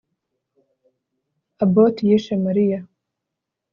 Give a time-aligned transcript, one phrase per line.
[1.63, 2.79] Abbott yishe Mariya